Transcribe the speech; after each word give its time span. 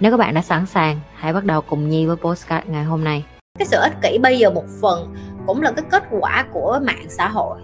Nếu 0.00 0.10
các 0.10 0.16
bạn 0.16 0.34
đã 0.34 0.42
sẵn 0.42 0.66
sàng, 0.66 1.00
hãy 1.14 1.32
bắt 1.32 1.44
đầu 1.44 1.60
cùng 1.60 1.88
Nhi 1.88 2.06
với 2.06 2.16
postcard 2.16 2.68
ngày 2.68 2.84
hôm 2.84 3.04
nay. 3.04 3.24
cái 3.58 3.66
sự 3.66 3.76
ích 3.80 3.92
kỷ 4.02 4.18
bây 4.18 4.38
giờ 4.38 4.50
một 4.50 4.64
phần 4.82 5.14
cũng 5.46 5.62
là 5.62 5.72
cái 5.72 5.84
kết 5.90 6.02
quả 6.10 6.46
của 6.52 6.80
mạng 6.82 7.06
xã 7.08 7.28
hội. 7.28 7.60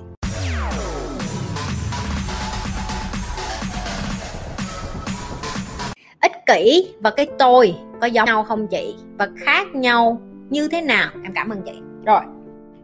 Ích 6.20 6.33
kỷ 6.46 6.95
và 7.01 7.10
cái 7.10 7.27
tôi 7.38 7.74
có 8.01 8.07
giống 8.07 8.27
nhau 8.27 8.45
không 8.45 8.66
chị? 8.68 8.96
Và 9.18 9.29
khác 9.37 9.74
nhau 9.74 10.21
như 10.51 10.68
thế 10.68 10.82
nào? 10.82 11.10
Em 11.24 11.32
cảm 11.34 11.51
ơn 11.51 11.62
chị. 11.62 11.80
Rồi 12.05 12.21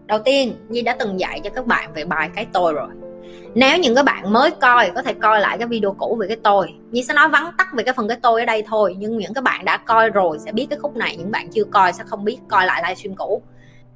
đầu 0.06 0.18
tiên 0.24 0.56
nhi 0.68 0.82
đã 0.82 0.96
từng 0.98 1.20
dạy 1.20 1.40
cho 1.44 1.50
các 1.50 1.66
bạn 1.66 1.92
về 1.92 2.04
bài 2.04 2.30
cái 2.34 2.46
tôi 2.52 2.72
rồi 2.72 2.88
nếu 3.54 3.78
những 3.78 3.94
các 3.94 4.04
bạn 4.04 4.32
mới 4.32 4.50
coi, 4.50 4.90
có 4.94 5.02
thể 5.02 5.12
coi 5.12 5.40
lại 5.40 5.58
cái 5.58 5.68
video 5.68 5.92
cũ 5.92 6.16
về 6.20 6.26
cái 6.26 6.36
tôi. 6.42 6.74
Như 6.90 7.02
sẽ 7.02 7.14
nói 7.14 7.28
vắn 7.28 7.44
tắt 7.58 7.68
về 7.74 7.84
cái 7.84 7.94
phần 7.94 8.08
cái 8.08 8.18
tôi 8.22 8.40
ở 8.40 8.46
đây 8.46 8.64
thôi, 8.66 8.94
nhưng 8.98 9.18
những 9.18 9.34
các 9.34 9.44
bạn 9.44 9.64
đã 9.64 9.76
coi 9.76 10.10
rồi 10.10 10.38
sẽ 10.38 10.52
biết 10.52 10.66
cái 10.70 10.78
khúc 10.78 10.96
này, 10.96 11.16
những 11.16 11.30
bạn 11.30 11.48
chưa 11.50 11.64
coi 11.64 11.92
sẽ 11.92 12.04
không 12.06 12.24
biết 12.24 12.38
coi 12.48 12.66
lại 12.66 12.82
livestream 12.82 13.16
cũ. 13.16 13.42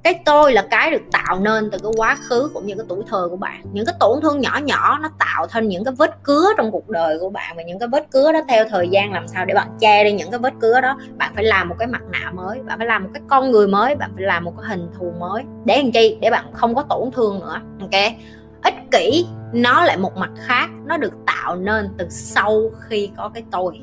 Cái 0.02 0.20
tôi 0.24 0.52
là 0.52 0.66
cái 0.70 0.90
được 0.90 1.02
tạo 1.12 1.40
nên 1.40 1.70
từ 1.70 1.78
cái 1.78 1.92
quá 1.96 2.16
khứ 2.28 2.50
cũng 2.54 2.66
như 2.66 2.74
cái 2.74 2.86
tuổi 2.88 3.02
thơ 3.10 3.28
của 3.30 3.36
bạn. 3.36 3.62
Những 3.72 3.86
cái 3.86 3.94
tổn 4.00 4.20
thương 4.22 4.40
nhỏ 4.40 4.60
nhỏ 4.64 4.98
nó 5.02 5.08
tạo 5.18 5.46
thành 5.46 5.68
những 5.68 5.84
cái 5.84 5.94
vết 5.98 6.22
cứa 6.22 6.48
trong 6.56 6.70
cuộc 6.72 6.88
đời 6.88 7.18
của 7.20 7.30
bạn 7.30 7.56
và 7.56 7.62
những 7.62 7.78
cái 7.78 7.88
vết 7.88 8.10
cứa 8.10 8.32
đó 8.32 8.40
theo 8.48 8.64
thời 8.70 8.88
gian 8.88 9.12
làm 9.12 9.28
sao 9.28 9.44
để 9.44 9.54
bạn 9.54 9.68
che 9.80 10.04
đi 10.04 10.12
những 10.12 10.30
cái 10.30 10.38
vết 10.38 10.52
cứa 10.60 10.80
đó. 10.80 10.98
Bạn 11.16 11.32
phải 11.34 11.44
làm 11.44 11.68
một 11.68 11.74
cái 11.78 11.88
mặt 11.88 12.02
nạ 12.12 12.32
mới, 12.34 12.58
bạn 12.62 12.78
phải 12.78 12.86
làm 12.86 13.04
một 13.04 13.10
cái 13.14 13.22
con 13.28 13.50
người 13.50 13.68
mới, 13.68 13.94
bạn 13.94 14.10
phải 14.14 14.24
làm 14.24 14.44
một 14.44 14.52
cái 14.60 14.70
hình 14.70 14.88
thù 14.98 15.12
mới. 15.18 15.42
Để 15.64 15.82
làm 15.82 15.92
chi? 15.92 16.18
Để 16.20 16.30
bạn 16.30 16.44
không 16.52 16.74
có 16.74 16.82
tổn 16.82 17.10
thương 17.10 17.40
nữa, 17.40 17.60
ok? 17.80 18.12
Ích 18.62 18.74
kỷ, 18.90 19.26
nó 19.52 19.84
lại 19.84 19.96
một 19.96 20.16
mặt 20.16 20.30
khác. 20.36 20.68
Nó 20.84 20.96
được 20.96 21.12
tạo 21.26 21.56
nên 21.56 21.88
từ 21.98 22.06
sau 22.10 22.62
khi 22.80 23.10
có 23.16 23.30
cái 23.34 23.44
tôi. 23.50 23.80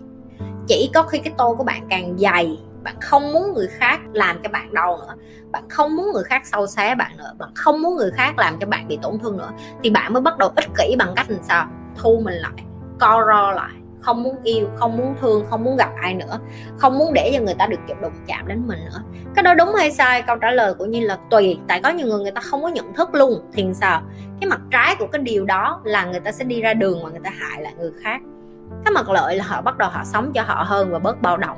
Chỉ 0.67 0.91
có 0.93 1.03
khi 1.03 1.19
cái 1.19 1.33
tôi 1.37 1.55
của 1.55 1.63
bạn 1.63 1.87
càng 1.89 2.17
dày, 2.17 2.59
bạn 2.83 2.95
không 3.01 3.33
muốn 3.33 3.53
người 3.53 3.67
khác 3.67 3.99
làm 4.13 4.39
cho 4.43 4.49
bạn 4.49 4.73
đau 4.73 4.97
nữa. 4.97 5.15
Bạn 5.51 5.69
không 5.69 5.95
muốn 5.95 6.11
người 6.13 6.23
khác 6.23 6.41
sâu 6.45 6.67
xé 6.67 6.95
bạn 6.95 7.17
nữa. 7.17 7.33
Bạn 7.39 7.49
không 7.55 7.81
muốn 7.81 7.95
người 7.95 8.11
khác 8.11 8.37
làm 8.37 8.59
cho 8.59 8.67
bạn 8.67 8.87
bị 8.87 8.99
tổn 9.01 9.19
thương 9.19 9.37
nữa. 9.37 9.49
Thì 9.83 9.89
bạn 9.89 10.13
mới 10.13 10.21
bắt 10.21 10.37
đầu 10.37 10.51
ích 10.55 10.69
kỷ 10.77 10.95
bằng 10.99 11.13
cách 11.15 11.29
làm 11.29 11.43
sao? 11.43 11.67
Thu 11.97 12.21
mình 12.25 12.35
lại, 12.35 12.63
co 12.99 13.25
ro 13.27 13.51
lại 13.51 13.71
không 14.03 14.23
muốn 14.23 14.35
yêu, 14.43 14.67
không 14.75 14.97
muốn 14.97 15.15
thương, 15.21 15.45
không 15.49 15.63
muốn 15.63 15.77
gặp 15.77 15.89
ai 16.01 16.13
nữa, 16.13 16.39
không 16.77 16.97
muốn 16.97 17.13
để 17.13 17.31
cho 17.33 17.43
người 17.43 17.53
ta 17.53 17.67
được 17.67 17.79
đụng 18.01 18.13
chạm 18.27 18.47
đến 18.47 18.67
mình 18.67 18.79
nữa. 18.85 19.01
Cái 19.35 19.43
đó 19.43 19.53
đúng 19.53 19.75
hay 19.75 19.91
sai? 19.91 20.21
Câu 20.21 20.35
trả 20.35 20.51
lời 20.51 20.73
của 20.73 20.85
như 20.85 20.99
là 20.99 21.17
tùy, 21.29 21.59
tại 21.67 21.81
có 21.83 21.89
nhiều 21.89 22.07
người 22.07 22.19
người 22.19 22.31
ta 22.31 22.41
không 22.41 22.61
có 22.61 22.67
nhận 22.67 22.93
thức 22.93 23.15
luôn, 23.15 23.41
thì 23.53 23.65
sao? 23.73 24.01
Cái 24.41 24.49
mặt 24.49 24.61
trái 24.71 24.95
của 24.99 25.07
cái 25.07 25.21
điều 25.21 25.45
đó 25.45 25.81
là 25.83 26.05
người 26.05 26.19
ta 26.19 26.31
sẽ 26.31 26.43
đi 26.43 26.61
ra 26.61 26.73
đường 26.73 27.03
mà 27.03 27.09
người 27.09 27.21
ta 27.23 27.29
hại 27.39 27.61
lại 27.61 27.73
người 27.77 27.91
khác. 28.03 28.21
Cái 28.85 28.91
mặt 28.91 29.09
lợi 29.09 29.35
là 29.35 29.43
họ 29.43 29.61
bắt 29.61 29.77
đầu 29.77 29.89
họ 29.89 30.03
sống 30.03 30.31
cho 30.33 30.41
họ 30.41 30.63
hơn 30.67 30.91
và 30.91 30.99
bớt 30.99 31.21
bao 31.21 31.37
động 31.37 31.57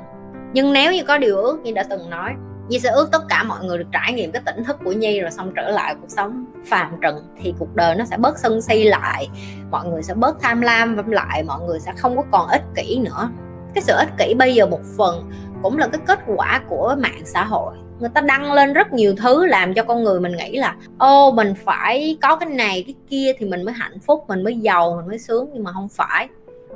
nhưng 0.56 0.72
nếu 0.72 0.92
như 0.92 1.02
có 1.04 1.18
điều 1.18 1.36
ước 1.36 1.60
như 1.62 1.72
đã 1.72 1.82
từng 1.90 2.10
nói 2.10 2.34
Nhi 2.68 2.78
sẽ 2.78 2.90
ước 2.90 3.08
tất 3.12 3.22
cả 3.28 3.42
mọi 3.42 3.64
người 3.64 3.78
được 3.78 3.88
trải 3.92 4.12
nghiệm 4.12 4.32
cái 4.32 4.42
tỉnh 4.46 4.64
thức 4.64 4.76
của 4.84 4.92
Nhi 4.92 5.20
rồi 5.20 5.30
xong 5.30 5.52
trở 5.56 5.70
lại 5.70 5.94
cuộc 6.00 6.10
sống 6.10 6.44
phàm 6.66 6.92
trần 7.02 7.16
thì 7.42 7.54
cuộc 7.58 7.74
đời 7.74 7.94
nó 7.94 8.04
sẽ 8.04 8.16
bớt 8.16 8.38
sân 8.38 8.62
si 8.62 8.84
lại. 8.84 9.28
Mọi 9.70 9.86
người 9.86 10.02
sẽ 10.02 10.14
bớt 10.14 10.40
tham 10.40 10.60
lam 10.60 11.10
lại, 11.10 11.42
mọi 11.42 11.60
người 11.60 11.80
sẽ 11.80 11.92
không 11.96 12.16
có 12.16 12.22
còn 12.30 12.48
ích 12.48 12.62
kỷ 12.74 12.98
nữa. 12.98 13.28
Cái 13.74 13.82
sự 13.82 13.92
ích 13.96 14.08
kỷ 14.18 14.34
bây 14.34 14.54
giờ 14.54 14.66
một 14.66 14.80
phần 14.96 15.30
cũng 15.62 15.78
là 15.78 15.88
cái 15.88 16.00
kết 16.06 16.18
quả 16.36 16.60
của 16.68 16.96
mạng 16.98 17.22
xã 17.24 17.44
hội. 17.44 17.76
Người 17.98 18.10
ta 18.14 18.20
đăng 18.20 18.52
lên 18.52 18.72
rất 18.72 18.92
nhiều 18.92 19.14
thứ 19.16 19.46
làm 19.46 19.74
cho 19.74 19.84
con 19.84 20.04
người 20.04 20.20
mình 20.20 20.36
nghĩ 20.36 20.56
là, 20.56 20.76
ô, 20.98 21.32
mình 21.32 21.54
phải 21.64 22.18
có 22.22 22.36
cái 22.36 22.48
này, 22.48 22.84
cái 22.86 22.94
kia 23.10 23.32
thì 23.38 23.46
mình 23.46 23.64
mới 23.64 23.74
hạnh 23.74 23.98
phúc, 24.00 24.24
mình 24.28 24.44
mới 24.44 24.56
giàu, 24.56 24.96
mình 24.96 25.08
mới 25.08 25.18
sướng. 25.18 25.50
Nhưng 25.54 25.64
mà 25.64 25.72
không 25.72 25.88
phải. 25.88 26.28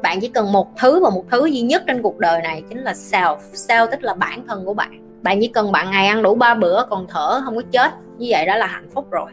Bạn 0.02 0.20
chỉ 0.20 0.28
cần 0.28 0.52
một 0.52 0.68
thứ 0.78 1.04
và 1.04 1.10
một 1.10 1.24
thứ 1.30 1.46
duy 1.46 1.60
nhất 1.60 1.82
trên 1.86 2.02
cuộc 2.02 2.18
đời 2.18 2.42
này 2.42 2.62
chính 2.68 2.78
là 2.78 2.92
self. 2.92 3.36
Self 3.52 3.86
tức 3.90 4.02
là 4.02 4.14
bản 4.14 4.46
thân 4.46 4.64
của 4.64 4.74
bạn 4.74 5.09
bạn 5.22 5.38
chỉ 5.40 5.48
cần 5.48 5.72
bạn 5.72 5.90
ngày 5.90 6.06
ăn 6.06 6.22
đủ 6.22 6.34
ba 6.34 6.54
bữa, 6.54 6.84
còn 6.90 7.06
thở 7.08 7.40
không 7.44 7.56
có 7.56 7.62
chết. 7.72 7.90
Như 8.18 8.26
vậy 8.30 8.46
đó 8.46 8.56
là 8.56 8.66
hạnh 8.66 8.88
phúc 8.94 9.10
rồi. 9.10 9.30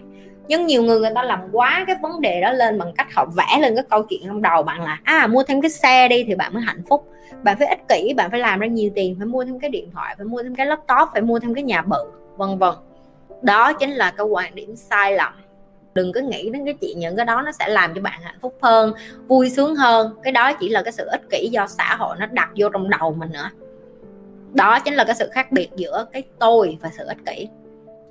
Nhưng 0.48 0.66
nhiều 0.66 0.84
người 0.84 1.00
người 1.00 1.12
ta 1.16 1.24
làm 1.24 1.40
quá 1.52 1.84
cái 1.88 1.96
vấn 2.02 2.22
đề 2.22 2.42
đó 2.42 2.52
lên 2.52 2.80
bằng 2.80 2.94
cách 2.98 3.08
họ 3.14 3.26
vẽ 3.26 3.60
lên 3.62 3.76
cái 3.76 3.84
câu 3.90 4.04
chuyện 4.04 4.22
trong 4.28 4.42
đầu 4.42 4.64
bạn 4.64 4.82
là 4.84 5.00
à 5.04 5.28
mua 5.28 5.44
thêm 5.44 5.62
cái 5.62 5.70
xe 5.70 6.08
đi 6.08 6.24
thì 6.24 6.36
bạn 6.36 6.54
mới 6.54 6.64
hạnh 6.64 6.82
phúc. 6.90 7.08
Bạn 7.44 7.58
phải 7.60 7.68
ích 7.68 7.88
kỷ, 7.90 8.14
bạn 8.14 8.32
phải 8.32 8.40
làm 8.40 8.60
ra 8.60 8.68
nhiều 8.68 8.92
tiền, 8.96 9.16
phải 9.20 9.26
mua 9.26 9.46
thêm 9.46 9.60
cái 9.60 9.70
điện 9.70 9.90
thoại, 9.94 10.16
phải 10.18 10.26
mua 10.26 10.44
thêm 10.44 10.56
cái 10.56 10.66
laptop, 10.66 11.10
phải 11.14 11.22
mua 11.22 11.40
thêm 11.40 11.54
cái 11.54 11.64
nhà 11.64 11.82
bự, 11.82 11.98
vân 12.38 12.58
vân. 12.58 12.74
Đó 13.42 13.74
chính 13.74 13.92
là 13.92 14.12
cái 14.12 14.26
quan 14.26 14.56
điểm 14.56 14.76
sai 14.76 15.16
lầm. 15.16 15.34
Đừng 15.94 16.12
có 16.12 16.22
nghĩ 16.22 16.50
đến 16.50 16.66
cái 16.66 16.74
chuyện 16.82 17.00
những 17.00 17.16
cái 17.16 17.26
đó 17.26 17.42
nó 17.42 17.52
sẽ 17.52 17.68
làm 17.68 17.94
cho 17.96 18.02
bạn 18.02 18.20
hạnh 18.24 18.38
phúc 18.42 18.56
hơn, 18.62 18.94
vui 19.28 19.50
sướng 19.50 19.76
hơn. 19.76 20.16
Cái 20.24 20.34
đó 20.34 20.54
chỉ 20.54 20.70
là 20.70 20.82
cái 20.82 20.92
sự 20.92 21.06
ích 21.06 21.22
kỷ 21.30 21.50
do 21.52 21.68
xã 21.68 21.96
hội 21.96 22.16
nó 22.20 22.26
đặt 22.26 22.50
vô 22.56 22.70
trong 22.70 22.90
đầu 22.90 23.16
mình 23.18 23.32
nữa 23.32 23.50
đó 24.58 24.80
chính 24.80 24.94
là 24.94 25.04
cái 25.04 25.16
sự 25.16 25.30
khác 25.32 25.52
biệt 25.52 25.70
giữa 25.76 26.06
cái 26.14 26.24
tôi 26.40 26.78
và 26.82 26.90
sự 26.98 27.06
ích 27.06 27.18
kỷ. 27.26 27.48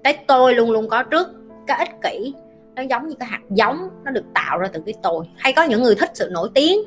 Cái 0.05 0.19
tôi 0.27 0.55
luôn 0.55 0.71
luôn 0.71 0.89
có 0.89 1.03
trước, 1.03 1.29
cái 1.67 1.79
ích 1.79 2.03
kỷ, 2.03 2.34
nó 2.75 2.83
giống 2.83 3.09
như 3.09 3.15
cái 3.19 3.29
hạt 3.29 3.41
giống, 3.51 3.89
nó 4.05 4.11
được 4.11 4.25
tạo 4.34 4.59
ra 4.59 4.69
từ 4.73 4.83
cái 4.87 4.95
tôi. 5.03 5.25
Hay 5.37 5.53
có 5.53 5.62
những 5.62 5.83
người 5.83 5.95
thích 5.95 6.11
sự 6.15 6.29
nổi 6.33 6.49
tiếng, 6.55 6.79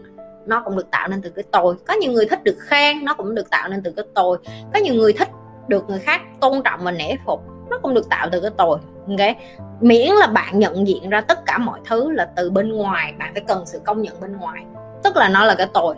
nó 0.46 0.62
cũng 0.66 0.76
được 0.76 0.92
tạo 0.92 1.08
nên 1.08 1.22
từ 1.22 1.30
cái 1.30 1.44
tôi. 1.52 1.76
Có 1.88 1.94
nhiều 1.94 2.12
người 2.12 2.26
thích 2.26 2.44
được 2.44 2.58
khen, 2.60 3.06
nó 3.06 3.14
cũng 3.14 3.36
được 3.36 3.50
tạo 3.50 3.70
nên 3.70 3.84
từ 3.84 3.92
cái 3.96 4.06
tôi. 4.14 4.38
Có 4.74 4.80
nhiều 4.80 4.94
người 4.94 5.14
thích 5.14 5.30
được 5.68 5.90
người 5.90 6.00
khác 6.00 6.22
tôn 6.42 6.62
trọng 6.64 6.80
và 6.84 6.92
nể 6.92 7.16
phục, 7.26 7.42
nó 7.70 7.80
cũng 7.82 7.94
được 7.94 8.10
tạo 8.10 8.28
từ 8.32 8.42
cái 8.42 8.52
tôi. 8.58 8.78
Ok? 9.08 9.38
Miễn 9.80 10.14
là 10.14 10.28
bạn 10.28 10.60
nhận 10.60 10.88
diện 10.88 11.10
ra 11.10 11.22
tất 11.22 11.46
cả 11.46 11.58
mọi 11.58 11.80
thứ 11.86 12.12
là 12.12 12.30
từ 12.36 12.50
bên 12.50 12.74
ngoài, 12.74 13.14
bạn 13.20 13.34
phải 13.34 13.44
cần 13.48 13.66
sự 13.66 13.80
công 13.86 14.02
nhận 14.02 14.22
bên 14.22 14.38
ngoài. 14.38 14.64
Tức 15.04 15.16
là 15.16 15.30
nó 15.30 15.46
là 15.46 15.56
cái 15.56 15.68
tôi 15.74 15.96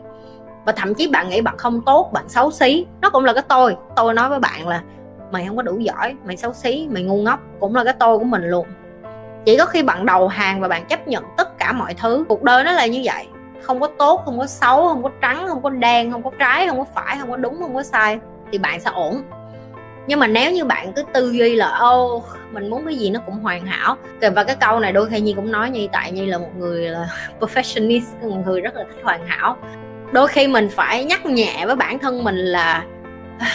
và 0.65 0.71
thậm 0.71 0.93
chí 0.93 1.07
bạn 1.07 1.29
nghĩ 1.29 1.41
bạn 1.41 1.57
không 1.57 1.81
tốt, 1.81 2.09
bạn 2.13 2.29
xấu 2.29 2.51
xí. 2.51 2.85
Nó 3.01 3.09
cũng 3.09 3.25
là 3.25 3.33
cái 3.33 3.43
tôi. 3.47 3.75
Tôi 3.95 4.13
nói 4.13 4.29
với 4.29 4.39
bạn 4.39 4.67
là, 4.67 4.81
mày 5.31 5.45
không 5.47 5.55
có 5.57 5.61
đủ 5.61 5.79
giỏi, 5.79 6.15
mày 6.25 6.37
xấu 6.37 6.53
xí, 6.53 6.87
mày 6.91 7.03
ngu 7.03 7.21
ngốc. 7.21 7.39
Cũng 7.59 7.75
là 7.75 7.83
cái 7.83 7.93
tôi 7.99 8.17
của 8.17 8.23
mình 8.23 8.43
luôn. 8.43 8.67
Chỉ 9.45 9.57
có 9.57 9.65
khi 9.65 9.83
bạn 9.83 10.05
đầu 10.05 10.27
hàng 10.27 10.61
và 10.61 10.67
bạn 10.67 10.85
chấp 10.85 11.07
nhận 11.07 11.23
tất 11.37 11.57
cả 11.57 11.71
mọi 11.71 11.93
thứ, 11.93 12.25
cuộc 12.29 12.43
đời 12.43 12.63
nó 12.63 12.71
là 12.71 12.85
như 12.85 13.01
vậy. 13.03 13.27
Không 13.61 13.79
có 13.79 13.87
tốt, 13.87 14.21
không 14.25 14.39
có 14.39 14.47
xấu, 14.47 14.87
không 14.87 15.03
có 15.03 15.09
trắng, 15.21 15.45
không 15.47 15.61
có 15.61 15.69
đen, 15.69 16.11
không 16.11 16.23
có 16.23 16.31
trái, 16.39 16.67
không 16.67 16.77
có 16.77 16.85
phải, 16.95 17.17
không 17.19 17.29
có 17.29 17.37
đúng, 17.37 17.57
không 17.61 17.75
có 17.75 17.83
sai, 17.83 18.19
thì 18.51 18.57
bạn 18.57 18.79
sẽ 18.79 18.91
ổn. 18.93 19.23
Nhưng 20.07 20.19
mà 20.19 20.27
nếu 20.27 20.51
như 20.51 20.65
bạn 20.65 20.93
cứ 20.93 21.03
tư 21.13 21.31
duy 21.31 21.55
là, 21.55 21.77
ô, 21.77 22.23
mình 22.51 22.69
muốn 22.69 22.85
cái 22.85 22.95
gì 22.95 23.09
nó 23.09 23.19
cũng 23.25 23.35
hoàn 23.35 23.65
hảo. 23.65 23.95
Và 24.35 24.43
cái 24.43 24.55
câu 24.55 24.79
này 24.79 24.91
đôi 24.91 25.09
khi 25.09 25.21
nhi 25.21 25.33
cũng 25.33 25.51
nói 25.51 25.69
như 25.69 25.87
tại 25.91 26.11
nhi 26.11 26.25
là 26.25 26.37
một 26.37 26.55
người 26.57 26.89
là 26.89 27.07
perfectionist, 27.39 28.29
một 28.29 28.37
người 28.45 28.61
rất 28.61 28.75
là 28.75 28.83
thích 28.83 29.03
hoàn 29.03 29.27
hảo 29.27 29.57
đôi 30.11 30.27
khi 30.27 30.47
mình 30.47 30.69
phải 30.69 31.05
nhắc 31.05 31.25
nhẹ 31.25 31.65
với 31.65 31.75
bản 31.75 31.99
thân 31.99 32.23
mình 32.23 32.35
là 32.35 32.85
à, 33.39 33.47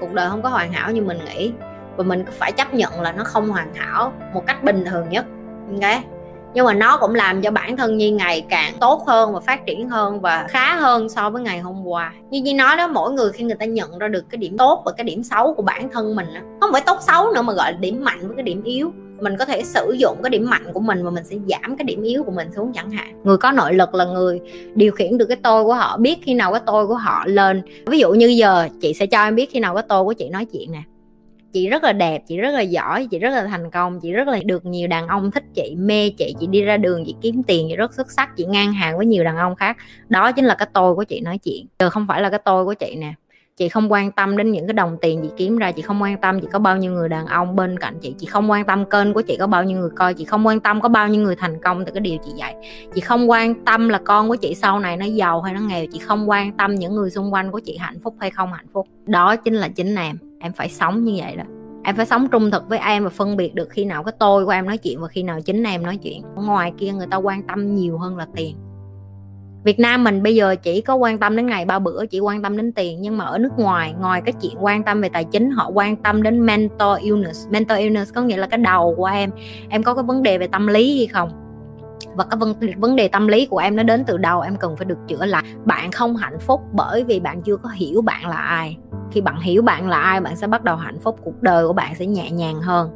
cuộc 0.00 0.12
đời 0.12 0.30
không 0.30 0.42
có 0.42 0.48
hoàn 0.48 0.72
hảo 0.72 0.92
như 0.92 1.02
mình 1.02 1.18
nghĩ. 1.24 1.52
Và 1.96 2.04
mình 2.04 2.24
phải 2.38 2.52
chấp 2.52 2.74
nhận 2.74 3.00
là 3.00 3.12
nó 3.12 3.24
không 3.24 3.48
hoàn 3.48 3.74
hảo 3.74 4.12
một 4.34 4.46
cách 4.46 4.64
bình 4.64 4.84
thường 4.84 5.08
nhất, 5.08 5.26
ok? 5.70 6.02
Nhưng 6.54 6.66
mà 6.66 6.74
nó 6.74 6.96
cũng 6.96 7.14
làm 7.14 7.42
cho 7.42 7.50
bản 7.50 7.76
thân 7.76 7.96
Nhi 7.96 8.10
ngày 8.10 8.46
càng 8.48 8.72
tốt 8.80 9.04
hơn 9.06 9.34
và 9.34 9.40
phát 9.40 9.66
triển 9.66 9.88
hơn 9.88 10.20
và 10.20 10.46
khá 10.48 10.76
hơn 10.76 11.08
so 11.08 11.30
với 11.30 11.42
ngày 11.42 11.58
hôm 11.58 11.86
qua. 11.86 12.12
Như 12.30 12.40
Nhi 12.42 12.54
nói 12.54 12.76
đó, 12.76 12.86
mỗi 12.88 13.12
người 13.12 13.32
khi 13.32 13.44
người 13.44 13.56
ta 13.56 13.66
nhận 13.66 13.98
ra 13.98 14.08
được 14.08 14.24
cái 14.30 14.36
điểm 14.36 14.58
tốt 14.58 14.82
và 14.86 14.92
cái 14.96 15.04
điểm 15.04 15.22
xấu 15.22 15.54
của 15.54 15.62
bản 15.62 15.88
thân 15.92 16.16
mình 16.16 16.26
không 16.60 16.72
phải 16.72 16.82
tốt 16.86 16.98
xấu 17.00 17.32
nữa 17.32 17.42
mà 17.42 17.52
gọi 17.52 17.72
là 17.72 17.78
điểm 17.78 18.04
mạnh 18.04 18.18
với 18.26 18.36
cái 18.36 18.42
điểm 18.42 18.62
yếu 18.62 18.92
mình 19.20 19.36
có 19.38 19.44
thể 19.44 19.62
sử 19.64 19.96
dụng 19.98 20.18
cái 20.22 20.30
điểm 20.30 20.50
mạnh 20.50 20.64
của 20.72 20.80
mình 20.80 21.04
và 21.04 21.10
mình 21.10 21.24
sẽ 21.24 21.36
giảm 21.48 21.76
cái 21.76 21.84
điểm 21.84 22.02
yếu 22.02 22.22
của 22.24 22.32
mình 22.32 22.48
xuống 22.56 22.72
chẳng 22.74 22.90
hạn. 22.90 23.20
Người 23.24 23.36
có 23.36 23.52
nội 23.52 23.74
lực 23.74 23.94
là 23.94 24.04
người 24.04 24.40
điều 24.74 24.92
khiển 24.92 25.18
được 25.18 25.26
cái 25.26 25.36
tôi 25.42 25.64
của 25.64 25.74
họ, 25.74 25.96
biết 25.96 26.18
khi 26.22 26.34
nào 26.34 26.52
cái 26.52 26.62
tôi 26.66 26.86
của 26.86 26.94
họ 26.94 27.24
lên. 27.26 27.62
Ví 27.86 27.98
dụ 27.98 28.12
như 28.12 28.26
giờ 28.26 28.68
chị 28.80 28.94
sẽ 28.94 29.06
cho 29.06 29.24
em 29.24 29.34
biết 29.34 29.50
khi 29.50 29.60
nào 29.60 29.74
cái 29.74 29.84
tôi 29.88 30.04
của 30.04 30.12
chị 30.12 30.28
nói 30.28 30.44
chuyện 30.44 30.72
nè. 30.72 30.82
Chị 31.52 31.68
rất 31.68 31.84
là 31.84 31.92
đẹp, 31.92 32.22
chị 32.28 32.36
rất 32.36 32.50
là 32.50 32.60
giỏi, 32.60 33.08
chị 33.10 33.18
rất 33.18 33.30
là 33.30 33.44
thành 33.44 33.70
công, 33.70 34.00
chị 34.00 34.12
rất 34.12 34.28
là 34.28 34.38
được 34.44 34.66
nhiều 34.66 34.88
đàn 34.88 35.06
ông 35.08 35.30
thích 35.30 35.44
chị, 35.54 35.74
mê 35.78 36.10
chị 36.10 36.34
chị 36.40 36.46
đi 36.46 36.62
ra 36.62 36.76
đường, 36.76 37.04
chị 37.06 37.14
kiếm 37.22 37.42
tiền, 37.42 37.66
chị 37.70 37.76
rất 37.76 37.94
xuất 37.94 38.10
sắc, 38.10 38.36
chị 38.36 38.44
ngang 38.44 38.72
hàng 38.72 38.96
với 38.96 39.06
nhiều 39.06 39.24
đàn 39.24 39.36
ông 39.36 39.56
khác. 39.56 39.76
Đó 40.08 40.32
chính 40.32 40.44
là 40.44 40.54
cái 40.54 40.68
tôi 40.72 40.94
của 40.94 41.04
chị 41.04 41.20
nói 41.20 41.38
chuyện. 41.38 41.66
Giờ 41.78 41.90
không 41.90 42.06
phải 42.08 42.22
là 42.22 42.30
cái 42.30 42.40
tôi 42.44 42.64
của 42.64 42.74
chị 42.74 42.96
nè 42.98 43.12
chị 43.58 43.68
không 43.68 43.92
quan 43.92 44.12
tâm 44.12 44.36
đến 44.36 44.52
những 44.52 44.66
cái 44.66 44.74
đồng 44.74 44.96
tiền 45.00 45.20
chị 45.22 45.30
kiếm 45.36 45.56
ra, 45.56 45.72
chị 45.72 45.82
không 45.82 46.02
quan 46.02 46.20
tâm 46.20 46.40
chị 46.40 46.46
có 46.52 46.58
bao 46.58 46.76
nhiêu 46.76 46.92
người 46.92 47.08
đàn 47.08 47.26
ông 47.26 47.56
bên 47.56 47.78
cạnh 47.78 47.98
chị 48.00 48.14
chị 48.18 48.26
không 48.26 48.50
quan 48.50 48.64
tâm 48.64 48.84
kênh 48.84 49.14
của 49.14 49.22
chị 49.22 49.36
có 49.36 49.46
bao 49.46 49.64
nhiêu 49.64 49.78
người 49.78 49.90
coi, 49.96 50.14
chị 50.14 50.24
không 50.24 50.46
quan 50.46 50.60
tâm 50.60 50.80
có 50.80 50.88
bao 50.88 51.08
nhiêu 51.08 51.22
người 51.22 51.36
thành 51.36 51.60
công 51.62 51.84
từ 51.84 51.92
cái 51.92 52.00
điều 52.00 52.16
chị 52.24 52.30
dạy. 52.36 52.54
Chị 52.94 53.00
không 53.00 53.30
quan 53.30 53.64
tâm 53.64 53.88
là 53.88 54.00
con 54.04 54.28
của 54.28 54.36
chị 54.36 54.54
sau 54.54 54.80
này 54.80 54.96
nó 54.96 55.06
giàu 55.06 55.40
hay 55.40 55.54
nó 55.54 55.60
nghèo, 55.60 55.86
chị 55.92 55.98
không 55.98 56.30
quan 56.30 56.52
tâm 56.52 56.74
những 56.74 56.94
người 56.94 57.10
xung 57.10 57.32
quanh 57.32 57.50
của 57.50 57.60
chị 57.60 57.76
hạnh 57.76 57.98
phúc 58.02 58.14
hay 58.20 58.30
không 58.30 58.52
hạnh 58.52 58.66
phúc. 58.72 58.86
Đó 59.06 59.36
chính 59.36 59.54
là 59.54 59.68
chính 59.68 59.94
em 59.94 60.18
em 60.40 60.52
phải 60.52 60.68
sống 60.68 61.04
như 61.04 61.14
vậy 61.18 61.36
đó. 61.36 61.44
Em 61.84 61.96
phải 61.96 62.06
sống 62.06 62.28
trung 62.28 62.50
thực 62.50 62.68
với 62.68 62.78
em 62.78 63.04
và 63.04 63.10
phân 63.10 63.36
biệt 63.36 63.54
được 63.54 63.70
khi 63.70 63.84
nào 63.84 64.04
cái 64.04 64.12
tôi 64.18 64.44
của 64.44 64.50
em 64.50 64.66
nói 64.66 64.78
chuyện 64.78 65.00
và 65.00 65.08
khi 65.08 65.22
nào 65.22 65.40
chính 65.40 65.62
em 65.62 65.82
nói 65.82 65.96
chuyện. 65.96 66.22
Ngoài 66.34 66.72
kia 66.78 66.92
người 66.92 67.06
ta 67.10 67.16
quan 67.16 67.42
tâm 67.42 67.74
nhiều 67.74 67.98
hơn 67.98 68.16
là 68.16 68.26
tiền. 68.34 68.56
Việt 69.68 69.78
Nam 69.78 70.04
mình 70.04 70.22
bây 70.22 70.34
giờ 70.34 70.56
chỉ 70.62 70.80
có 70.80 70.94
quan 70.94 71.18
tâm 71.18 71.36
đến 71.36 71.46
ngày 71.46 71.64
ba 71.64 71.78
bữa, 71.78 72.06
chỉ 72.06 72.20
quan 72.20 72.42
tâm 72.42 72.56
đến 72.56 72.72
tiền. 72.72 73.00
Nhưng 73.00 73.18
mà 73.18 73.24
ở 73.24 73.38
nước 73.38 73.48
ngoài 73.56 73.94
ngoài 74.00 74.22
cái 74.24 74.32
chuyện 74.42 74.52
quan 74.60 74.82
tâm 74.82 75.00
về 75.00 75.08
tài 75.08 75.24
chính, 75.24 75.50
họ 75.50 75.70
quan 75.74 75.96
tâm 75.96 76.22
đến 76.22 76.46
mental 76.46 76.98
illness. 77.00 77.48
Mental 77.50 77.78
illness 77.78 78.14
có 78.14 78.22
nghĩa 78.22 78.36
là 78.36 78.46
cái 78.46 78.58
đầu 78.58 78.94
của 78.96 79.04
em. 79.04 79.30
Em 79.68 79.82
có 79.82 79.94
cái 79.94 80.04
vấn 80.04 80.22
đề 80.22 80.38
về 80.38 80.46
tâm 80.46 80.66
lý 80.66 80.98
hay 80.98 81.06
không? 81.06 81.30
Và 82.14 82.24
cái 82.24 82.38
vấn 82.38 82.54
vấn 82.76 82.96
đề 82.96 83.08
tâm 83.08 83.28
lý 83.28 83.46
của 83.46 83.58
em 83.58 83.76
nó 83.76 83.82
đến 83.82 84.04
từ 84.04 84.16
đầu 84.16 84.40
em 84.40 84.56
cần 84.56 84.76
phải 84.76 84.84
được 84.84 84.98
chữa 85.08 85.24
lại 85.24 85.44
bạn 85.64 85.92
không 85.92 86.16
hạnh 86.16 86.38
phúc 86.38 86.60
bởi 86.72 87.04
vì 87.04 87.20
bạn 87.20 87.42
chưa 87.42 87.56
có 87.56 87.68
hiểu 87.68 88.02
bạn 88.02 88.26
là 88.28 88.36
ai. 88.36 88.76
Khi 89.10 89.20
bạn 89.20 89.40
hiểu 89.40 89.62
bạn 89.62 89.88
là 89.88 90.00
ai, 90.00 90.20
bạn 90.20 90.36
sẽ 90.36 90.46
bắt 90.46 90.64
đầu 90.64 90.76
hạnh 90.76 91.00
phúc. 91.00 91.16
Cuộc 91.24 91.42
đời 91.42 91.66
của 91.66 91.72
bạn 91.72 91.94
sẽ 91.94 92.06
nhẹ 92.06 92.30
nhàng 92.30 92.60
hơn. 92.60 92.90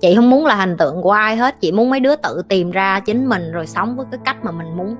Chị 0.00 0.14
không 0.14 0.30
muốn 0.30 0.46
là 0.46 0.54
hình 0.54 0.76
tượng 0.76 1.02
của 1.02 1.12
ai 1.12 1.36
hết. 1.36 1.60
Chị 1.60 1.72
muốn 1.72 1.90
mấy 1.90 2.00
đứa 2.00 2.16
tự 2.16 2.42
tìm 2.48 2.70
ra 2.70 3.00
chính 3.00 3.26
mình 3.26 3.52
rồi 3.52 3.66
sống 3.66 3.96
với 3.96 4.06
cái 4.10 4.20
cách 4.24 4.44
mà 4.44 4.50
mình 4.50 4.76
muốn 4.76 4.96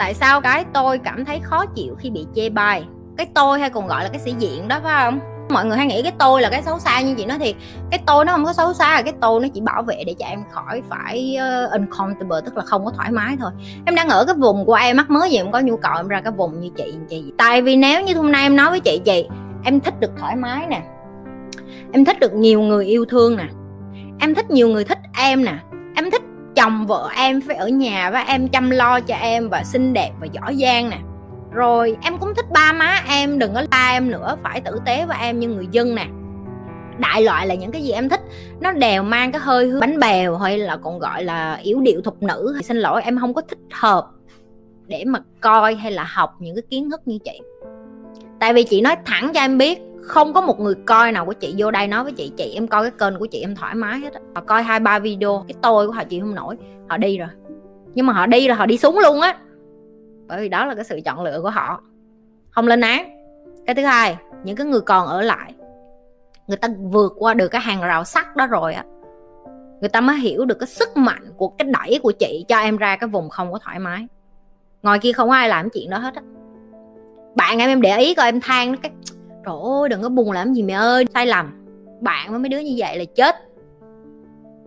tại 0.00 0.14
sao 0.14 0.40
cái 0.40 0.64
tôi 0.74 0.98
cảm 0.98 1.24
thấy 1.24 1.40
khó 1.42 1.66
chịu 1.66 1.94
khi 1.98 2.10
bị 2.10 2.26
chê 2.34 2.50
bai? 2.50 2.84
Cái 3.16 3.26
tôi 3.34 3.60
hay 3.60 3.70
còn 3.70 3.86
gọi 3.86 4.04
là 4.04 4.10
cái 4.10 4.20
sĩ 4.20 4.34
diện 4.38 4.68
đó 4.68 4.80
phải 4.82 5.04
không? 5.04 5.20
Mọi 5.50 5.66
người 5.66 5.76
hay 5.76 5.86
nghĩ 5.86 6.02
cái 6.02 6.12
tôi 6.18 6.42
là 6.42 6.48
cái 6.50 6.62
xấu 6.62 6.78
xa 6.78 7.00
nhưng 7.00 7.16
chị 7.16 7.26
nói 7.26 7.38
thiệt 7.38 7.56
cái 7.90 8.00
tôi 8.06 8.24
nó 8.24 8.32
không 8.32 8.44
có 8.44 8.52
xấu 8.52 8.72
xa 8.72 9.02
cái 9.02 9.12
tôi 9.20 9.40
nó 9.40 9.48
chỉ 9.54 9.60
bảo 9.60 9.82
vệ 9.82 10.04
để 10.06 10.14
cho 10.18 10.26
em 10.26 10.42
khỏi 10.50 10.82
phải 10.88 11.36
uh, 11.36 11.80
uncomfortable 11.80 12.40
tức 12.40 12.56
là 12.56 12.62
không 12.64 12.84
có 12.84 12.90
thoải 12.90 13.10
mái 13.10 13.36
thôi. 13.40 13.50
Em 13.86 13.94
đang 13.94 14.08
ở 14.08 14.24
cái 14.24 14.34
vùng 14.34 14.66
của 14.66 14.74
em 14.74 14.96
mắc 14.96 15.10
mới 15.10 15.30
gì 15.30 15.36
em 15.36 15.52
có 15.52 15.60
nhu 15.60 15.76
cầu 15.76 15.96
em 15.96 16.08
ra 16.08 16.20
cái 16.20 16.32
vùng 16.32 16.60
như 16.60 16.70
chị 16.76 16.94
chị. 17.08 17.32
Tại 17.38 17.62
vì 17.62 17.76
nếu 17.76 18.02
như 18.02 18.14
hôm 18.14 18.32
nay 18.32 18.42
em 18.42 18.56
nói 18.56 18.70
với 18.70 18.80
chị 18.80 19.00
chị 19.04 19.28
em 19.64 19.80
thích 19.80 20.00
được 20.00 20.10
thoải 20.18 20.36
mái 20.36 20.66
nè. 20.66 20.82
Em 21.92 22.04
thích 22.04 22.20
được 22.20 22.34
nhiều 22.34 22.60
người 22.60 22.86
yêu 22.86 23.04
thương 23.04 23.36
nè. 23.36 23.46
Em 24.20 24.34
thích 24.34 24.50
nhiều 24.50 24.68
người 24.68 24.84
thích 24.84 24.98
em 25.18 25.44
nè. 25.44 25.58
Em 25.96 26.10
thích 26.10 26.22
chồng 26.60 26.86
vợ 26.86 27.08
em 27.16 27.40
phải 27.40 27.56
ở 27.56 27.68
nhà 27.68 28.10
và 28.10 28.20
em 28.20 28.48
chăm 28.48 28.70
lo 28.70 29.00
cho 29.00 29.14
em 29.14 29.48
và 29.48 29.64
xinh 29.64 29.92
đẹp 29.92 30.10
và 30.20 30.26
giỏi 30.32 30.56
giang 30.56 30.90
nè. 30.90 30.98
Rồi, 31.52 31.96
em 32.02 32.18
cũng 32.18 32.34
thích 32.34 32.44
ba 32.52 32.72
má 32.72 33.04
em, 33.08 33.38
đừng 33.38 33.54
có 33.54 33.62
la 33.72 33.90
em 33.92 34.10
nữa, 34.10 34.36
phải 34.42 34.60
tử 34.60 34.78
tế 34.86 35.06
với 35.06 35.16
em 35.20 35.38
như 35.38 35.48
người 35.48 35.66
dân 35.70 35.94
nè. 35.94 36.06
Đại 36.98 37.22
loại 37.22 37.46
là 37.46 37.54
những 37.54 37.70
cái 37.70 37.82
gì 37.82 37.90
em 37.90 38.08
thích, 38.08 38.20
nó 38.60 38.72
đều 38.72 39.02
mang 39.02 39.32
cái 39.32 39.40
hơi 39.40 39.66
hướng 39.66 39.80
bánh 39.80 39.98
bèo 39.98 40.36
hay 40.36 40.58
là 40.58 40.76
còn 40.76 40.98
gọi 40.98 41.24
là 41.24 41.54
yếu 41.54 41.80
điệu 41.80 42.00
thục 42.04 42.22
nữ. 42.22 42.60
Xin 42.64 42.76
lỗi, 42.76 43.02
em 43.02 43.18
không 43.18 43.34
có 43.34 43.42
thích 43.42 43.58
hợp 43.72 44.06
để 44.86 45.04
mà 45.06 45.18
coi 45.40 45.74
hay 45.74 45.92
là 45.92 46.04
học 46.04 46.30
những 46.38 46.54
cái 46.54 46.62
kiến 46.70 46.90
thức 46.90 47.00
như 47.04 47.18
chị. 47.24 47.40
Tại 48.40 48.54
vì 48.54 48.62
chị 48.62 48.80
nói 48.80 48.96
thẳng 49.06 49.30
cho 49.34 49.40
em 49.40 49.58
biết 49.58 49.78
không 50.10 50.32
có 50.32 50.40
một 50.40 50.60
người 50.60 50.74
coi 50.86 51.12
nào 51.12 51.26
của 51.26 51.32
chị 51.32 51.54
vô 51.58 51.70
đây 51.70 51.88
nói 51.88 52.04
với 52.04 52.12
chị 52.12 52.32
chị, 52.36 52.52
em 52.54 52.68
coi 52.68 52.82
cái 52.82 52.90
kênh 52.98 53.18
của 53.18 53.26
chị, 53.26 53.40
em 53.40 53.54
thoải 53.54 53.74
mái 53.74 53.98
hết 53.98 54.12
á. 54.14 54.20
Họ 54.34 54.40
coi 54.40 54.62
hai, 54.62 54.80
ba 54.80 54.98
video, 54.98 55.44
cái 55.48 55.54
tôi 55.62 55.86
của 55.86 55.92
họ 55.92 56.04
chị 56.04 56.20
không 56.20 56.34
nổi, 56.34 56.56
họ 56.88 56.96
đi 56.96 57.18
rồi. 57.18 57.28
Nhưng 57.94 58.06
mà 58.06 58.12
họ 58.12 58.26
đi 58.26 58.48
rồi 58.48 58.56
họ 58.56 58.66
đi 58.66 58.78
xuống 58.78 58.98
luôn 58.98 59.20
á. 59.20 59.38
Bởi 60.26 60.40
vì 60.40 60.48
đó 60.48 60.66
là 60.66 60.74
cái 60.74 60.84
sự 60.84 61.00
chọn 61.04 61.22
lựa 61.22 61.40
của 61.42 61.50
họ. 61.50 61.80
Không 62.50 62.66
lên 62.66 62.80
án. 62.80 63.10
Cái 63.66 63.74
thứ 63.74 63.82
hai, 63.82 64.16
những 64.44 64.56
cái 64.56 64.66
người 64.66 64.80
còn 64.80 65.06
ở 65.06 65.22
lại, 65.22 65.54
người 66.46 66.56
ta 66.56 66.68
vượt 66.78 67.12
qua 67.18 67.34
được 67.34 67.48
cái 67.48 67.60
hàng 67.60 67.80
rào 67.80 68.04
sắt 68.04 68.36
đó 68.36 68.46
rồi 68.46 68.74
á. 68.74 68.84
Người 69.80 69.88
ta 69.88 70.00
mới 70.00 70.16
hiểu 70.16 70.44
được 70.44 70.58
cái 70.58 70.66
sức 70.66 70.96
mạnh 70.96 71.32
của 71.36 71.48
cái 71.48 71.68
đẩy 71.70 72.00
của 72.02 72.12
chị 72.12 72.44
cho 72.48 72.58
em 72.58 72.76
ra 72.76 72.96
cái 72.96 73.08
vùng 73.08 73.28
không 73.28 73.52
có 73.52 73.58
thoải 73.58 73.78
mái. 73.78 74.06
Ngoài 74.82 74.98
kia 74.98 75.12
không 75.12 75.30
ai 75.30 75.48
làm 75.48 75.68
chuyện 75.70 75.90
đó 75.90 75.98
hết 75.98 76.14
á. 76.14 76.22
Bạn 77.36 77.58
em 77.58 77.68
em 77.68 77.80
để 77.80 77.98
ý 77.98 78.14
coi, 78.14 78.26
em 78.26 78.40
than 78.40 78.76
cái 78.76 78.92
trời 79.46 79.54
ơi, 79.64 79.88
đừng 79.88 80.02
có 80.02 80.08
buồn 80.08 80.32
làm 80.32 80.52
gì 80.52 80.62
mẹ 80.62 80.74
ơi. 80.74 81.04
Sai 81.14 81.26
lầm. 81.26 81.66
Bạn 82.00 82.30
với 82.30 82.38
mấy 82.38 82.48
đứa 82.48 82.58
như 82.58 82.74
vậy 82.76 82.98
là 82.98 83.04
chết. 83.04 83.36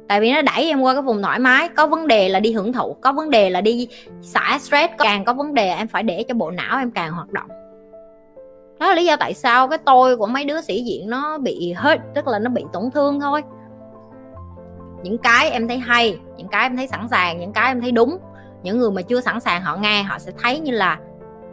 Tại 0.08 0.22
vì 0.22 0.32
nó 0.32 0.42
đẩy 0.42 0.70
em 0.70 0.82
qua 0.82 0.94
cái 0.94 1.02
vùng 1.02 1.24
thoải 1.24 1.40
mái. 1.40 1.70
Có 1.70 1.88
vấn 1.88 2.08
đề 2.08 2.30
là 2.30 2.40
đi 2.40 2.54
hưởng 2.54 2.74
thụ, 2.74 2.96
có 3.02 3.12
vấn 3.14 3.30
đề 3.30 3.50
là 3.50 3.62
đi 3.62 3.88
xả 4.22 4.58
stress 4.62 4.94
càng 4.98 5.26
có 5.26 5.34
vấn 5.34 5.54
đề 5.54 5.70
em 5.70 5.88
phải 5.88 6.04
để 6.04 6.24
cho 6.28 6.34
bộ 6.34 6.52
não 6.52 6.80
em 6.80 6.92
càng 6.92 7.12
hoạt 7.12 7.30
động. 7.30 7.48
Đó 8.80 8.90
là 8.90 8.96
lý 8.96 9.06
do 9.06 9.16
tại 9.16 9.34
sao 9.34 9.68
cái 9.68 9.78
tôi 9.86 10.18
của 10.18 10.28
mấy 10.28 10.46
đứa 10.46 10.62
sĩ 10.62 10.84
diện 10.84 11.10
nó 11.10 11.38
bị 11.38 11.74
hết 11.78 12.00
tức 12.16 12.28
là 12.28 12.40
nó 12.40 12.50
bị 12.50 12.66
tổn 12.74 12.92
thương 12.92 13.20
thôi. 13.20 13.42
Những 15.04 15.18
cái 15.18 15.50
em 15.50 15.68
thấy 15.68 15.78
hay, 15.78 16.20
những 16.38 16.48
cái 16.48 16.66
em 16.66 16.78
thấy 16.78 16.88
sẵn 16.88 17.08
sàng, 17.12 17.40
những 17.40 17.54
cái 17.54 17.68
em 17.68 17.82
thấy 17.82 17.92
đúng. 17.92 18.18
Những 18.64 18.80
người 18.80 18.92
mà 18.92 19.02
chưa 19.02 19.22
sẵn 19.22 19.40
sàng 19.40 19.62
họ 19.62 19.78
nghe, 19.78 20.04
họ 20.04 20.20
sẽ 20.20 20.32
thấy 20.44 20.60
như 20.60 20.72
là, 20.72 20.98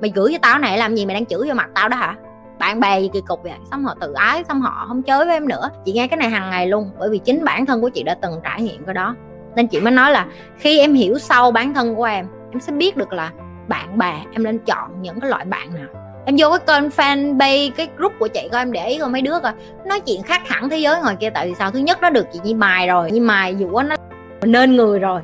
mày 0.01 0.13
gửi 0.15 0.33
cho 0.33 0.39
tao 0.43 0.59
này, 0.59 0.79
làm 0.79 0.95
gì 0.95 1.07
mày 1.07 1.15
đang 1.15 1.27
chửi 1.27 1.49
vô 1.49 1.55
mặt 1.55 1.71
tao 1.75 1.89
đó 1.89 1.97
hả? 1.97 2.17
Bạn 2.61 2.81
bè 2.81 3.01
gì 3.01 3.11
kỳ 3.13 3.21
cục 3.21 3.43
vậy? 3.43 3.53
Xong 3.71 3.85
họ 3.85 3.95
tự 4.01 4.13
ái, 4.13 4.45
xong 4.49 4.61
họ 4.61 4.85
không 4.89 5.03
chơi 5.03 5.25
với 5.25 5.35
em 5.35 5.49
nữa. 5.49 5.71
Chị 5.85 5.93
nghe 5.93 6.07
cái 6.07 6.17
này 6.17 6.31
hàng 6.31 6.51
ngày 6.51 6.67
luôn, 6.67 6.91
bởi 6.99 7.09
vì 7.11 7.19
chính 7.19 7.45
bản 7.45 7.67
thân 7.67 7.81
của 7.81 7.89
chị 7.89 8.03
đã 8.03 8.15
từng 8.15 8.41
trải 8.45 8.63
nghiệm 8.63 8.85
cái 8.85 8.95
đó. 8.95 9.15
Nên 9.57 9.67
chị 9.67 9.81
mới 9.81 9.93
nói 9.93 10.13
là 10.13 10.27
khi 10.59 10.79
em 10.79 10.95
hiểu 10.95 11.19
sâu 11.19 11.51
bản 11.51 11.75
thân 11.75 11.95
của 11.95 12.05
em 12.05 12.27
em 12.51 12.61
sẽ 12.61 12.73
biết 12.73 12.97
được 12.97 13.13
là 13.13 13.31
bạn 13.69 13.99
bè, 13.99 14.15
em 14.33 14.43
nên 14.43 14.59
chọn 14.59 15.03
những 15.03 15.21
cái 15.21 15.31
loại 15.31 15.45
bạn 15.45 15.75
nào. 15.75 15.87
Em 16.27 16.37
vô 16.39 16.51
cái 16.51 16.59
kênh 16.67 16.89
fanpage, 16.89 17.71
cái 17.77 17.89
group 17.97 18.13
của 18.19 18.29
chị 18.29 18.49
coi, 18.53 18.63
em 18.63 18.73
để 18.73 18.89
ý 18.89 18.99
coi 18.99 19.09
mấy 19.09 19.23
đứa 19.23 19.39
coi. 19.43 19.53
Nói 19.85 20.01
chuyện 20.01 20.23
khác 20.23 20.43
hẳn 20.49 20.69
thế 20.69 20.79
giới 20.79 21.01
ngoài 21.01 21.17
kia, 21.21 21.31
tại 21.31 21.49
vì 21.49 21.55
sao? 21.55 21.71
Thứ 21.71 21.79
nhất 21.79 21.99
nó 22.03 22.11
được 22.11 22.27
chị 22.33 22.41
nhi 22.43 22.55
mài 22.55 22.89
rồi. 22.89 23.11
Nhi 23.11 23.21
mài 23.21 23.57
dụ 23.57 23.81
nó 23.81 23.97
nên 24.43 24.77
người 24.77 24.99
rồi. 24.99 25.21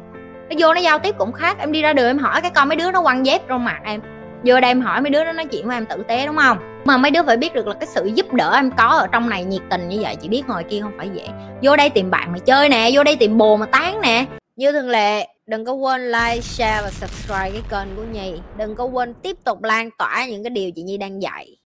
Nó 0.51 0.57
vô 0.59 0.75
nó 0.75 0.81
giao 0.81 0.99
tiếp 0.99 1.15
cũng 1.19 1.33
khác. 1.33 1.59
Em 1.59 1.73
đi 1.73 1.83
ra 1.83 1.93
đường 1.93 2.07
em 2.07 2.19
hỏi 2.19 2.41
cái 2.41 2.51
con 2.51 2.69
mấy 2.69 2.77
đứa 2.77 2.91
nó 2.91 3.03
quăng 3.03 3.27
dép 3.27 3.49
trong 3.49 3.65
mặt 3.65 3.81
em 3.85 4.01
vô 4.47 4.61
đây 4.61 4.71
em 4.71 4.81
hỏi 4.81 5.01
mấy 5.01 5.11
đứa 5.11 5.25
nó 5.25 5.33
nói 5.33 5.47
chuyện 5.47 5.67
với 5.67 5.77
em 5.77 5.87
tử 5.87 6.03
tế, 6.09 6.27
đúng 6.27 6.37
không? 6.37 6.59
Mà 6.85 6.97
mấy 6.97 7.11
đứa 7.11 7.23
phải 7.23 7.37
biết 7.37 7.55
được 7.55 7.67
là 7.67 7.75
cái 7.75 7.87
sự 7.95 8.11
giúp 8.15 8.33
đỡ 8.33 8.53
em 8.55 8.71
có 8.77 8.85
ở 8.85 9.07
trong 9.13 9.29
này 9.29 9.45
nhiệt 9.45 9.63
tình 9.71 9.89
như 9.89 9.99
vậy, 10.01 10.17
chị 10.23 10.29
biết 10.29 10.43
ngồi 10.49 10.65
kia 10.65 10.81
không 10.81 10.93
phải 10.99 11.09
dễ. 11.15 11.25
Vô 11.63 11.77
đây 11.77 11.91
tìm 11.91 12.11
bạn 12.11 12.33
mà 12.33 12.39
chơi 12.39 12.69
nè, 12.69 12.91
vô 12.93 13.05
đây 13.05 13.17
tìm 13.17 13.39
bồ 13.39 13.57
mà 13.57 13.67
tán 13.67 14.01
nè. 14.01 14.25
Như 14.57 14.73
thường 14.73 14.89
lệ, 14.89 15.27
đừng 15.47 15.65
có 15.65 15.73
quên 15.73 16.13
like, 16.13 16.41
share 16.41 16.83
và 16.83 16.91
subscribe 16.91 17.51
cái 17.51 17.63
kênh 17.71 17.97
của 17.97 18.03
nhi. 18.13 18.33
Đừng 18.57 18.77
có 18.77 18.85
quên 18.85 19.15
tiếp 19.15 19.37
tục 19.45 19.63
lan 19.63 19.91
tỏa 19.99 20.27
những 20.27 20.45
cái 20.45 20.51
điều 20.51 20.71
chị 20.71 20.83
nhi 20.83 20.97
đang 20.97 21.23
dạy. 21.23 21.57